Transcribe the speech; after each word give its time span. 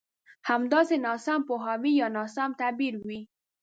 همداسې 0.49 0.95
ناسم 1.05 1.39
پوهاوی 1.47 1.91
يا 2.01 2.07
ناسم 2.17 2.51
تعبير 2.59 2.93
وي. 3.05 3.19